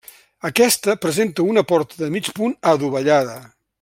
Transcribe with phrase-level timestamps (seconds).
[0.47, 3.37] Aquesta, presenta una porta de mig punt adovellada.